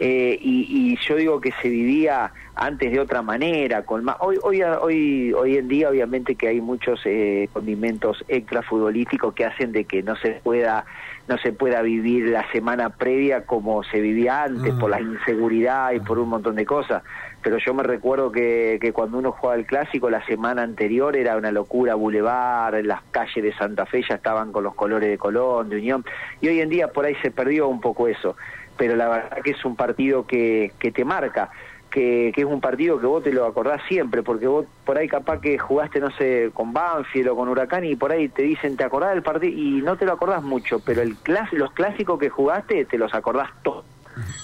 [0.00, 4.16] Eh, y, y yo digo que se vivía antes de otra manera, con más.
[4.18, 9.44] Hoy hoy hoy hoy en día obviamente que hay muchos eh, condimentos extra futbolísticos que
[9.44, 10.84] hacen de que no se pueda
[11.26, 14.78] no se pueda vivir la semana previa como se vivía antes Mm.
[14.78, 17.02] por la inseguridad y por un montón de cosas.
[17.44, 21.36] Pero yo me recuerdo que, que cuando uno jugaba el clásico la semana anterior era
[21.36, 25.68] una locura, Boulevard, las calles de Santa Fe ya estaban con los colores de Colón,
[25.68, 26.06] de Unión,
[26.40, 28.34] y hoy en día por ahí se perdió un poco eso.
[28.78, 31.50] Pero la verdad que es un partido que, que te marca.
[31.90, 35.06] Que, que es un partido que vos te lo acordás siempre, porque vos por ahí
[35.06, 38.76] capaz que jugaste, no sé, con Banfield o con Huracán y por ahí te dicen,
[38.76, 39.52] ¿te acordás del partido?
[39.56, 41.16] Y no te lo acordás mucho, pero el
[41.52, 43.84] los clásicos que jugaste te los acordás todos.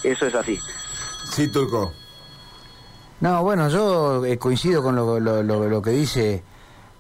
[0.05, 0.61] Eso es así.
[1.25, 1.91] Sí, turco.
[3.21, 6.43] No, bueno, yo eh, coincido con lo, lo- lo- lo que dice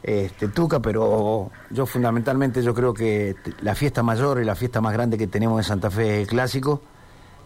[0.03, 4.93] este, Tuca, pero yo fundamentalmente yo creo que la fiesta mayor y la fiesta más
[4.93, 6.83] grande que tenemos en Santa Fe es el clásico.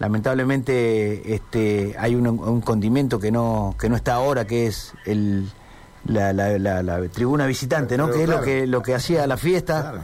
[0.01, 5.49] Lamentablemente este, hay un, un condimento que no, que no está ahora, que es el,
[6.07, 8.07] la, la- la- la tribuna visitante, ¿no?
[8.07, 9.81] Pero, que es lo que, lo que hacía la fiesta.
[9.83, 9.99] Claro.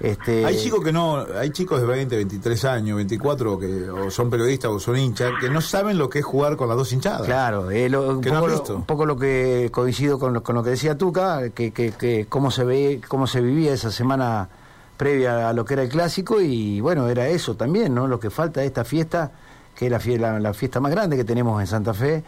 [0.00, 4.30] Este, Hay chicos que no, hay chicos de 20, 23 años, 24 que o son
[4.30, 7.26] periodistas o son hinchas que no saben lo que es jugar con las dos hinchadas.
[7.26, 8.76] Claro, eh, lo- un, no poco lo, visto.
[8.76, 12.26] un poco lo que coincido con lo, con lo que decía Tuca, que, que, que
[12.30, 14.48] cómo se ve, cómo se vivía esa semana
[14.96, 18.06] previa a lo que era el clásico y bueno, era eso también, ¿no?
[18.08, 19.32] Lo que falta de esta fiesta,
[19.74, 22.22] que es la, la, la fiesta más grande que tenemos en Santa Fe,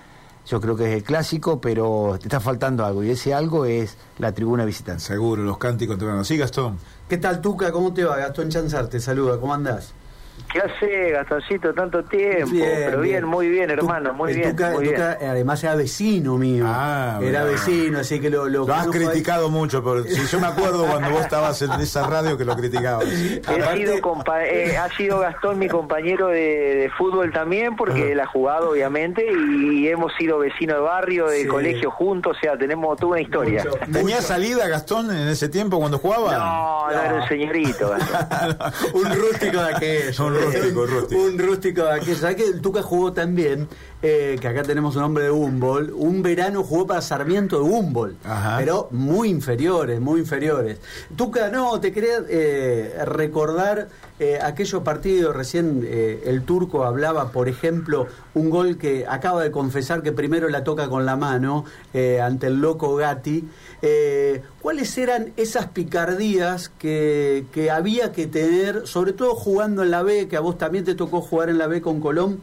[0.46, 3.96] yo creo que es el clásico, pero te está faltando algo y ese algo es
[4.18, 5.00] la tribuna visitante.
[5.02, 6.24] Seguro, los cánticos te van a...
[6.24, 6.78] Sí, Gastón.
[7.12, 7.70] ¿Qué tal, Tuca?
[7.72, 8.16] ¿Cómo te va?
[8.16, 9.38] Gastón Chanzar te saluda.
[9.38, 9.92] ¿Cómo andás?
[10.50, 12.50] ¿Qué hace, Gastoncito, tanto tiempo?
[12.50, 14.50] Bien, Pero bien, muy bien, hermano, Tu- muy bien.
[14.50, 14.94] Tuca, muy bien.
[14.96, 16.64] Tuca, además era vecino mío.
[16.68, 18.92] Ah, era vecino, así que lo, lo Lo has ahí.
[18.92, 22.54] criticado mucho, pero si yo me acuerdo cuando vos estabas en esa radio que lo
[22.54, 23.06] criticabas.
[23.10, 26.36] He Aparte- sido compa- eh, ha sido Gastón mi compañero de,
[26.76, 31.42] de fútbol también, porque él ha jugado obviamente, y hemos sido vecinos de barrio, de
[31.42, 31.46] Sí.
[31.48, 33.64] colegio juntos, o sea, tenemos toda una historia.
[33.64, 33.78] Mucho.
[33.90, 36.36] ¿Tenía salida Gastón en ese tiempo cuando jugaba?
[36.36, 37.94] No, no, era un señorito,
[38.94, 40.31] un rústico de aquello.
[40.36, 41.22] Un rústico, rústico.
[41.22, 42.16] Un rústico aquello.
[42.16, 43.68] ¿Sabes que el Tuca jugó también?
[44.02, 45.92] Eh, que acá tenemos un hombre de Humboldt.
[45.94, 48.26] Un verano jugó para Sarmiento de Humboldt.
[48.26, 48.58] Ajá.
[48.58, 50.78] Pero muy inferiores, muy inferiores.
[51.16, 53.88] Tuca, no, te quería eh, recordar
[54.22, 55.34] eh, aquellos partidos.
[55.34, 60.48] Recién eh, el turco hablaba, por ejemplo, un gol que acaba de confesar que primero
[60.48, 63.48] la toca con la mano eh, ante el loco Gatti.
[64.60, 70.28] ¿Cuáles eran esas picardías que, que había que tener, sobre todo jugando en la B,
[70.28, 72.40] que a vos también te tocó jugar en la B con Colón,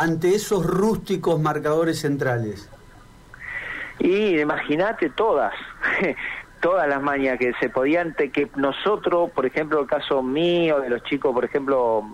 [0.00, 2.68] ante esos rústicos marcadores centrales?
[3.98, 5.52] Y imagínate todas,
[6.60, 11.02] todas las mañas que se podían, que nosotros, por ejemplo, el caso mío, de los
[11.04, 12.04] chicos, por ejemplo,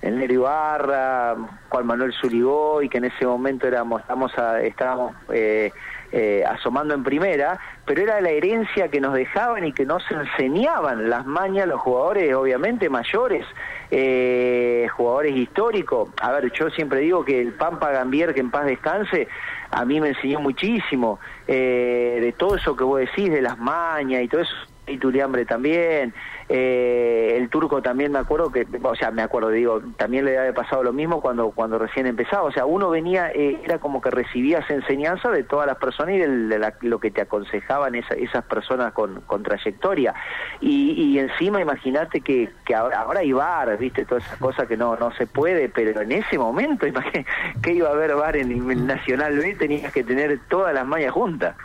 [0.00, 1.36] el Nero Ibarra,
[1.70, 5.72] Juan Manuel Zurigoy, que en ese momento éramos, estamos a- estábamos eh,
[6.12, 11.10] eh, asomando en primera, pero era la herencia que nos dejaban y que nos enseñaban
[11.10, 13.44] las mañas los jugadores, obviamente mayores,
[13.90, 14.67] eh,
[14.98, 16.10] jugadores históricos.
[16.20, 19.28] A ver, yo siempre digo que el Pampa Gambier, que en paz descanse,
[19.70, 24.22] a mí me enseñó muchísimo eh, de todo eso que vos decís, de las mañas
[24.22, 24.54] y todo eso,
[24.88, 26.12] y Turiambre también.
[26.48, 30.54] Eh, el turco también me acuerdo que, o sea, me acuerdo, digo, también le había
[30.54, 32.44] pasado lo mismo cuando cuando recién empezaba.
[32.44, 36.18] O sea, uno venía, eh, era como que recibías enseñanza de todas las personas y
[36.18, 40.14] de, lo que te aconsejaban esas personas con, con trayectoria.
[40.60, 44.96] Y, y encima, imagínate que, que ahora, hay bar, viste, todas esas cosas que no
[44.96, 47.26] no se puede, pero en ese momento, imagínate,
[47.62, 51.56] que iba a haber bar en Nacional B, tenías que tener todas las mallas juntas.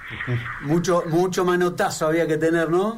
[0.62, 2.98] Mucho, mucho manotazo había que tener, ¿no?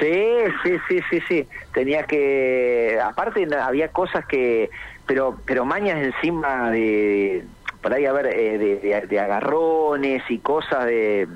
[0.00, 0.26] Sí,
[0.62, 1.48] sí, sí, sí, sí.
[1.72, 4.70] Tenía que, aparte había cosas que,
[5.06, 7.44] pero, pero mañas encima de,
[7.80, 11.28] por ahí a ver, eh, de, de, agarrones y cosas de,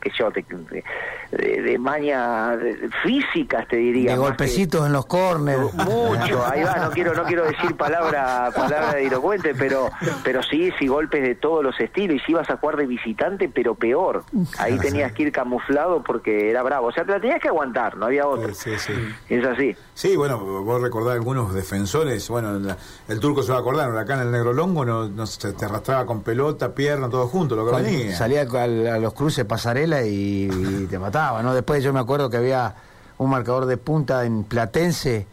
[0.00, 2.56] que yo, de, de, maña
[3.02, 4.12] físicas, te diría.
[4.12, 5.72] De golpecitos en los corners.
[5.74, 9.90] Mucho, ahí va, no quiero, no quiero decir palabra, palabra de irocuente, pero,
[10.24, 13.48] pero sí, sí, golpes de todos los estilos, y si ibas a jugar de visitante,
[13.48, 14.24] pero peor.
[14.58, 16.88] Ahí tenías que ir camuflado porque era bravo.
[16.88, 18.54] O sea, te la tenías que aguantar, no había otro.
[18.54, 18.92] Sí, sí.
[19.28, 19.76] Es así.
[19.94, 22.76] Sí, bueno, vos recordás algunos defensores, bueno,
[23.08, 25.64] el turco se va a acordar, acá en el Negro Longo no, no se te
[25.64, 28.16] arrastraba con pelota, pierna, todo junto, lo que venía.
[28.16, 28.66] Salía a,
[28.98, 31.42] los cruces pasarela y te mataba.
[31.42, 31.52] ¿no?
[31.52, 32.72] Después yo me acuerdo que había
[33.18, 35.26] un marcador de punta en Platense.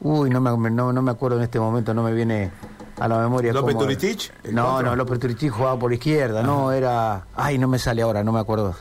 [0.00, 2.50] Uy, no me, no, no me acuerdo en este momento, no me viene
[2.98, 3.52] a la memoria.
[3.52, 4.32] ¿López Turitich?
[4.50, 7.26] No, no, López Turitich jugaba por izquierda, no, era...
[7.34, 8.74] Ay, no me sale ahora, no me acuerdo.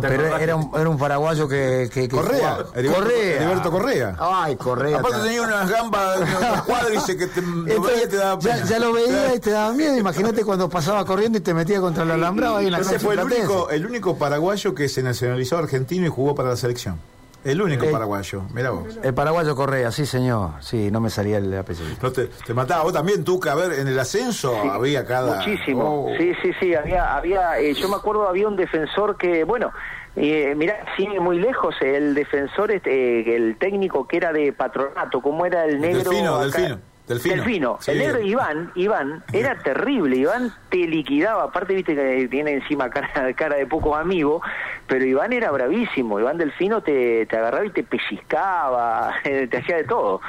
[0.00, 1.88] Pero era un, era un paraguayo que...
[1.92, 3.36] que, Correa, Correa.
[3.36, 4.16] Heriberto Correa.
[4.18, 4.98] Ay, Correa.
[4.98, 9.34] Aparte tenía unas gambas, unos cuádriceps que te, Entonces, te daba ya, ya, lo veía
[9.34, 9.96] y te daba miedo.
[9.96, 13.14] Imagínate cuando pasaba corriendo y te metía contra el alambrado ahí en la Ese fue
[13.14, 16.98] el único, el único paraguayo que se nacionalizó argentino y jugó para la selección.
[17.44, 18.98] El único paraguayo, mira vos.
[19.02, 20.52] El paraguayo Correa, sí señor.
[20.60, 21.88] Sí, no me salía el apellido.
[22.00, 22.84] No te, te, mataba.
[22.84, 25.36] Vos también, tú, que a ver, en el ascenso había cada...
[25.36, 26.06] Muchísimo.
[26.06, 26.16] Oh.
[26.16, 26.74] Sí, sí, sí.
[26.74, 29.72] Había, había eh, yo me acuerdo, había un defensor que, bueno,
[30.14, 35.46] eh, mirá, sí, muy lejos, el defensor, este, el técnico que era de patronato, ¿cómo
[35.46, 36.10] era el negro?
[36.10, 36.91] Delfino, Delfino.
[37.06, 37.78] Delfino.
[37.86, 40.16] El negro Iván, Iván, era terrible.
[40.16, 41.44] Iván te liquidaba.
[41.44, 44.40] Aparte, viste que tiene encima cara, cara de poco amigo,
[44.86, 46.20] pero Iván era bravísimo.
[46.20, 50.20] Iván Delfino te, te agarraba y te pellizcaba, te hacía de todo.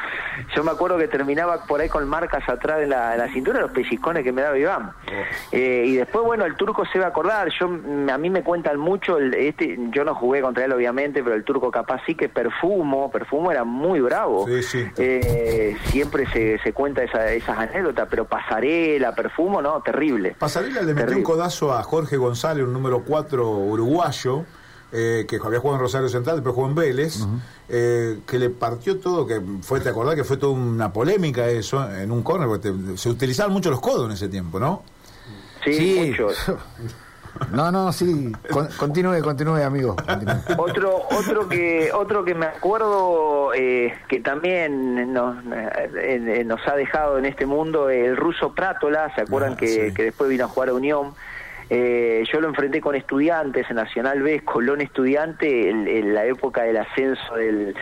[0.55, 3.71] Yo me acuerdo que terminaba por ahí con marcas atrás de la, la cintura, los
[3.71, 4.91] pellizcones que me daba Iván.
[5.51, 7.49] Eh, y después, bueno, el turco se va a acordar.
[7.59, 11.35] Yo A mí me cuentan mucho, el, este yo no jugué contra él, obviamente, pero
[11.35, 14.47] el turco capaz sí que Perfumo, Perfumo era muy bravo.
[14.97, 20.35] Eh, siempre se se cuenta esa, esas anécdotas, pero Pasarela, Perfumo, no, terrible.
[20.39, 24.45] Pasarela le metió un codazo a Jorge González, un número 4 uruguayo,
[24.91, 27.25] eh, que había jugado en Rosario Central, pero jugó en Vélez,
[27.67, 31.89] eh, que le partió todo, que fue, ¿te acordás que fue toda una polémica eso
[31.91, 32.47] en un córner?
[32.47, 34.83] Porque se utilizaban mucho los codos en ese tiempo, ¿no?
[35.65, 36.09] Sí, sí.
[36.09, 36.27] mucho.
[37.51, 38.31] No, no, sí,
[38.77, 39.95] continúe, continúe, amigo.
[40.57, 45.37] Otro, otro que, otro que me acuerdo eh, que también nos,
[45.95, 50.29] eh, nos ha dejado en este mundo, el ruso Prátola, ¿se acuerdan ah, que, después
[50.29, 51.13] vino a jugar a Unión?
[51.69, 56.77] Eh, yo lo enfrenté con estudiantes en Nacional B, Colón Estudiante, en, la época del
[56.77, 57.75] ascenso del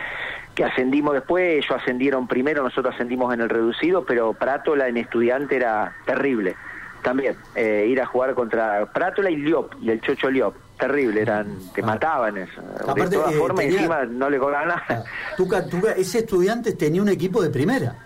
[0.54, 5.56] que ascendimos después, ellos ascendieron primero, nosotros ascendimos en el reducido, pero Prátola en estudiante
[5.56, 6.56] era terrible
[7.02, 10.54] también eh, ir a jugar contra Prátola y Liop y el Chocho Liop.
[10.78, 11.86] Terrible eran te ah.
[11.86, 12.60] mataban eso.
[12.60, 15.04] De todas eh, formas encima no le cobraban nada.
[15.36, 15.64] Tuca,
[15.96, 17.96] ese estudiante tenía un equipo de primera.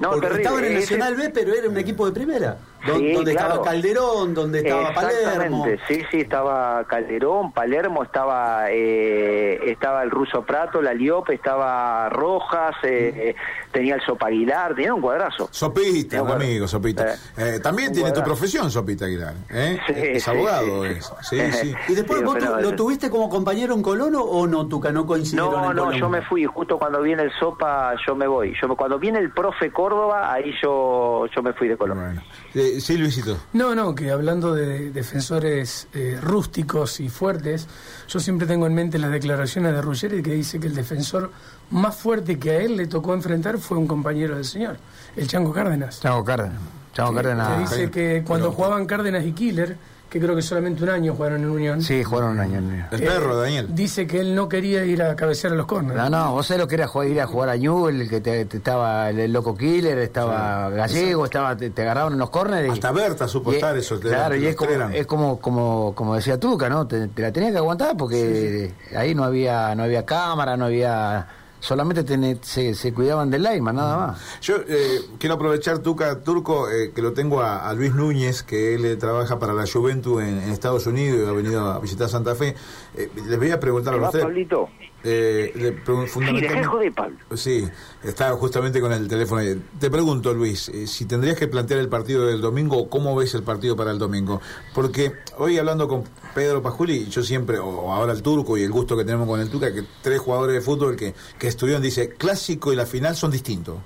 [0.00, 2.56] No, Porque estaba en el Nacional B, pero era un equipo de primera.
[2.86, 5.66] donde estaba Calderón, donde estaba Palermo.
[5.86, 12.76] Sí, sí, estaba Calderón, Palermo, estaba eh, estaba el ruso Prato, la Liop, estaba Rojas,
[12.82, 13.36] eh,
[13.72, 15.48] tenía el Sopa Aguilar, tenía un cuadrazo.
[15.50, 17.14] Sopita, un amigo, Sopita.
[17.36, 19.34] Eh, también tiene tu profesión, Sopita Aguilar.
[19.48, 21.10] es abogado, es.
[21.22, 21.74] Sí, sí.
[21.88, 25.72] ¿Y después vos lo tuviste como compañero en Colono o no, Tuca, no coincidieron No,
[25.72, 28.54] no, yo me fui, justo cuando viene el Sopa, yo me voy.
[28.60, 32.22] Yo Cuando viene el profe Córdoba, ahí yo, yo me fui de Colombia.
[32.52, 33.36] sí, Luisito.
[33.52, 37.68] No, no, que hablando de defensores eh, rústicos y fuertes,
[38.08, 41.30] yo siempre tengo en mente las declaraciones de Ruggeri que dice que el defensor
[41.70, 44.76] más fuerte que a él le tocó enfrentar fue un compañero del señor,
[45.16, 46.00] el Chango Cárdenas.
[46.00, 46.58] Chango Cárdenas.
[46.92, 47.48] Chango Cárdenas.
[47.48, 49.76] Que dice que cuando jugaban Cárdenas y Killer,
[50.10, 51.80] que creo que solamente un año jugaron en Unión.
[51.82, 52.86] Sí, jugaron un año en Unión.
[52.90, 53.68] El perro, Eh, Daniel.
[53.72, 55.94] Dice que él no quería ir a cabecear a los corners.
[55.96, 58.44] No, no, vos sabés lo que era jugar, ir a jugar a Newell, que te,
[58.46, 62.66] te estaba el, el Loco Killer, estaba Gallego, estaba te, te agarraban en los corners.
[62.66, 64.92] y- Hasta Berta supo y- estar esos Claro, y los es como, eran.
[64.94, 66.88] es como, como, como decía Tuca, ¿no?
[66.88, 71.24] Te, te la tenías que aguantar porque ahí no había, no había cámara, no había.
[71.60, 74.40] Solamente tené- se, se cuidaban del Laima, nada más.
[74.40, 78.74] Yo eh, quiero aprovechar, Tuca, Turco, eh, que lo tengo a, a Luis Núñez, que
[78.74, 82.08] él eh, trabaja para la Juventus en, en Estados Unidos y ha venido a visitar
[82.08, 82.54] Santa Fe.
[82.96, 84.20] Eh, les voy a preguntar ¿Te a va, usted.
[84.22, 84.68] Pablito?
[85.02, 87.16] Eh, le pregun- Sí, fundamentalmente- joder, Pablo.
[87.34, 87.66] Sí,
[88.04, 89.40] estaba justamente con el teléfono.
[89.78, 93.42] Te pregunto, Luis, eh, si tendrías que plantear el partido del domingo, ¿cómo ves el
[93.42, 94.42] partido para el domingo?
[94.74, 98.94] Porque hoy hablando con Pedro Pajuli, yo siempre, o ahora el turco y el gusto
[98.96, 102.70] que tenemos con el Tuca, que tres jugadores de fútbol que, que estudian, dice, clásico
[102.72, 103.76] y la final son distintos.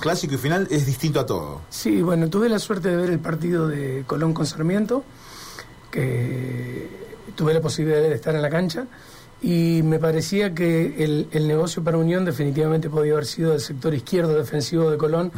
[0.00, 1.60] Clásico y final es distinto a todo.
[1.68, 5.04] Sí, bueno, tuve la suerte de ver el partido de Colón con Sarmiento,
[5.90, 6.88] que
[7.34, 8.86] tuve la posibilidad de estar en la cancha
[9.40, 13.94] y me parecía que el, el negocio para Unión definitivamente podía haber sido el sector
[13.94, 15.30] izquierdo defensivo de Colón,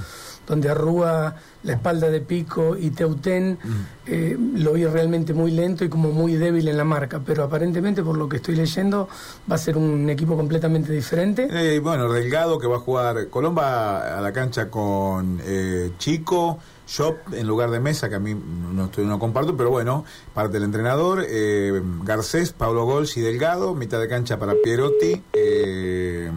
[0.47, 3.59] donde arrúa la espalda de Pico y Teutén,
[4.07, 8.03] eh, lo vi realmente muy lento y como muy débil en la marca, pero aparentemente
[8.03, 9.09] por lo que estoy leyendo
[9.51, 11.49] va a ser un equipo completamente diferente.
[11.51, 16.59] Eh, bueno, Delgado que va a jugar, Colón va a la cancha con eh, Chico,
[16.91, 20.55] Shop en lugar de Mesa, que a mí no, estoy, no comparto, pero bueno, parte
[20.55, 26.33] del entrenador, eh, Garcés, Pablo Gols y Delgado, mitad de cancha para Pierotti, eh,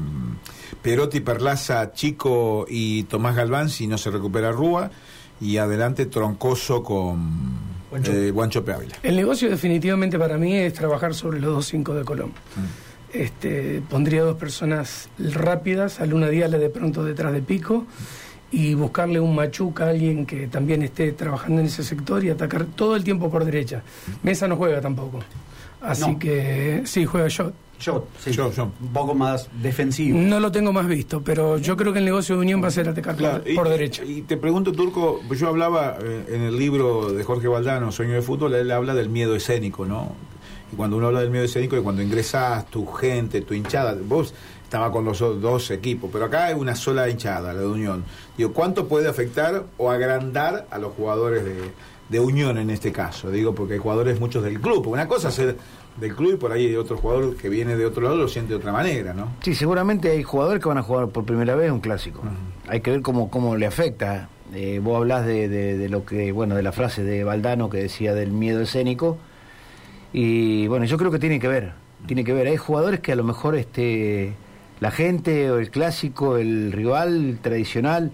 [0.84, 4.92] Pierotti, Perlaza, Chico y Tomás Galván si no se recupera Rúa,
[5.42, 7.58] y adelante Troncoso con
[7.90, 8.12] Guancho.
[8.14, 8.96] eh, Guanchope Ávila.
[9.02, 12.32] El negocio definitivamente para mí es trabajar sobre los dos cinco de Colón.
[13.12, 17.86] Este, pondría dos personas rápidas, a Luna Diale de pronto detrás de Pico
[18.54, 22.66] y buscarle un machuca a alguien que también esté trabajando en ese sector y atacar
[22.66, 23.82] todo el tiempo por derecha.
[24.22, 25.20] Mesa no juega tampoco.
[25.82, 26.20] Así No.
[26.20, 27.52] que sí, juega yo.
[27.80, 28.72] Yo, sí, Yo, yo.
[28.80, 30.18] un poco más defensivo.
[30.18, 32.72] No lo tengo más visto, pero yo creo que el negocio de Unión va a
[32.72, 34.06] ser atacar por- y- derecha.
[34.06, 38.14] Y te pregunto, Turco, pues yo hablaba eh, en el libro de Jorge Valdano, Sueño
[38.14, 40.14] de Fútbol, él habla del miedo escénico, ¿no?
[40.72, 44.34] Y cuando uno habla del miedo escénico, es cuando ingresás, tu gente, tu hinchada, vos
[44.74, 48.04] estaba con los dos equipos, pero acá hay una sola hinchada, la de Unión.
[48.36, 51.54] Digo, ¿cuánto puede afectar o agrandar a los jugadores de,
[52.10, 53.30] de Unión en este caso?
[53.30, 54.88] Digo, porque hay jugadores muchos del club.
[54.88, 55.58] Una cosa es ser
[56.02, 58.54] del club y por ahí hay otro jugador que viene de otro lado lo siente
[58.54, 59.28] de otra manera, ¿no?
[59.44, 62.22] Sí, seguramente hay jugadores que van a jugar por primera vez un clásico.
[62.68, 64.28] Hay que ver cómo, cómo le afecta.
[64.56, 67.78] Eh, vos hablás de, de- de lo que, bueno, de la frase de Valdano que
[67.78, 69.20] decía del miedo escénico.
[70.14, 71.74] Y bueno, yo creo que tiene que ver.
[72.08, 72.48] Tiene que ver.
[72.48, 74.34] Hay jugadores que a lo mejor este,
[74.84, 78.12] la gente o el clásico, el rival tradicional,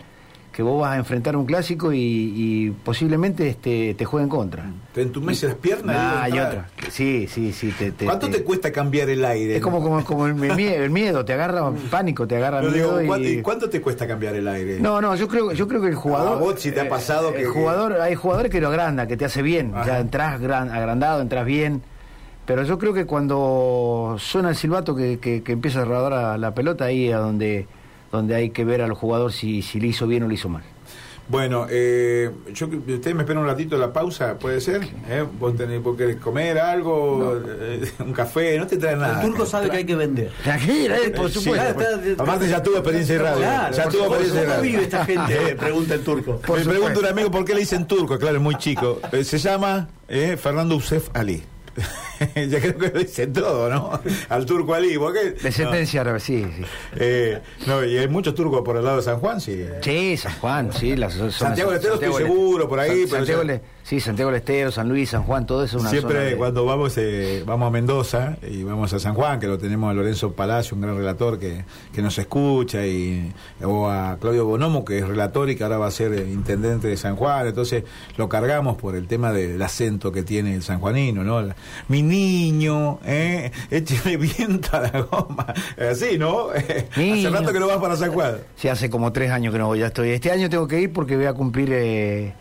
[0.51, 4.65] que vos vas a enfrentar un clásico y, y posiblemente este, te juegue en contra.
[4.93, 5.95] Te entumece las piernas.
[5.97, 6.69] Ah, digo, hay está- otra.
[6.91, 7.71] Sí, sí, sí.
[7.77, 9.55] Te, te- ¿Cuánto te cuesta cambiar el aire?
[9.55, 13.01] Es como, como, como el, miedo, el miedo, te agarra pánico, te agarra digo, miedo
[13.07, 13.31] ¿cuánto, y...
[13.31, 14.79] y cuánto te cuesta cambiar el aire?
[14.79, 16.37] No, no, yo creo, yo creo que el jugador.
[16.37, 19.17] A vos si te ha pasado que- El jugador, hay jugadores que lo agranda, que
[19.17, 19.71] te hace bien.
[19.73, 19.85] Ajá.
[19.87, 21.81] Ya entras gran- agrandado, entras bien.
[22.49, 26.35] Pero yo creo que cuando suena el silbato que, que, que empieza a rodar a
[26.39, 27.67] la pelota, ahí es donde,
[28.11, 30.63] donde hay que ver al jugador si, si le hizo bien o le hizo mal.
[31.27, 34.81] Bueno, eh, yo, ustedes me esperan un ratito la pausa, ¿puede ser?
[35.07, 35.23] ¿Eh?
[35.39, 37.39] ¿Vos, tenés, vos querés comer algo?
[37.47, 38.57] Eh, ¿Un café?
[38.57, 39.21] No te traen nada.
[39.21, 40.31] El turco sabe que hay que vender.
[40.43, 41.75] Tranquila, eh, por Sí, supuesto.
[41.75, 43.37] claro, Aparte ya tuvo experiencia en radio.
[43.41, 44.71] Claro, ya por tuvo experiencia en ¿Cómo radio.
[44.71, 45.51] vive esta gente?
[45.51, 46.41] Eh, Pregunta el turco.
[46.51, 48.99] Me pregunta un amigo por qué le dicen turco, claro, es muy chico.
[49.11, 51.43] Eh, se llama eh, Fernando Usef Ali.
[52.35, 53.99] ya creo que lo dicen todo, ¿no?
[54.29, 54.97] Al turco Ali.
[54.97, 55.31] ¿por qué?
[55.31, 56.61] Descendencia árabe, sí, sí.
[56.61, 59.65] No, eh, no, y hay muchos turcos por el lado de San Juan, sí.
[59.81, 60.95] Sí, San Juan, sí.
[60.95, 64.71] Las, Santiago del Estero estoy seguro, por ahí, pero Santiago, ya- sí, Santiago del Estero,
[64.71, 67.67] San Luis, San Juan, todo eso es una zona Siempre de- cuando vamos eh, vamos
[67.67, 70.95] a Mendoza y vamos a San Juan, que lo tenemos a Lorenzo Palacio, un gran
[70.95, 75.63] relator que, que nos escucha, y o a Claudio Bonomo, que es relator y que
[75.63, 77.83] ahora va a ser eh, intendente de San Juan, entonces
[78.15, 81.41] lo cargamos por el tema del acento que tiene el sanjuanino, ¿no?
[81.41, 81.55] La-
[81.87, 83.51] Mi niño, ¿eh?
[83.71, 85.51] écheme viento a la goma,
[85.91, 86.49] así, ¿no?
[86.91, 88.37] Hace rato que no vas para San Juan.
[88.55, 90.09] Sí, hace como tres años que no voy, ya estoy.
[90.11, 92.33] Este año tengo que ir porque voy a cumplir eh,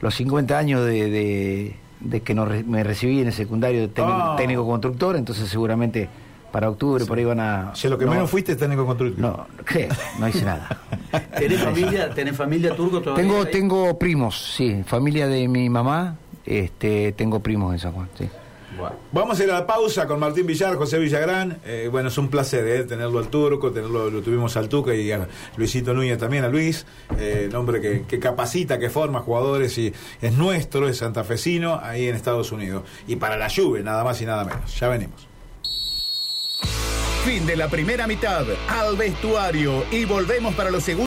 [0.00, 3.88] los 50 años de, de- de que no re- me recibí en el secundario de
[3.88, 4.34] técnico, Ah.
[4.36, 6.08] técnico constructor, entonces seguramente
[6.52, 7.74] para octubre por ahí van a...
[7.74, 9.26] Si lo que no, menos fuiste es técnico constructivo.
[9.26, 9.88] No, ¿qué?
[10.20, 10.68] No hice nada.
[11.38, 13.24] ¿Tenés familia, ¿Tenés familia turco todavía?
[13.24, 13.50] tengo, ahí?
[13.50, 18.28] tengo primos, sí, familia de mi mamá, este, tengo primos en San Juan, sí.
[19.12, 21.60] Vamos a ir a la pausa con Martín Villar, José Villagrán.
[21.64, 25.10] Eh, bueno, es un placer eh, tenerlo al turco, tenerlo, lo tuvimos al Tuca y
[25.12, 26.86] a Luisito Núñez también, a Luis,
[27.18, 32.16] eh, nombre que, que, capacita, que forma jugadores y es nuestro, es santafesino ahí en
[32.16, 32.84] Estados Unidos.
[33.06, 34.78] Y para la lluvia, nada más y nada menos.
[34.78, 35.28] Ya venimos.
[37.24, 41.02] Fin de la primera mitad, al vestuario y volvemos para los segundos.